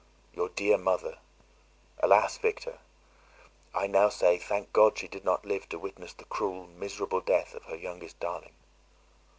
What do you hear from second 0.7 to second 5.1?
mother! Alas, Victor! I now say, Thank God she